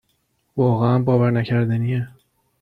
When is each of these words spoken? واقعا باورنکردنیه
واقعا 0.55 0.99
باورنکردنیه 0.99 2.07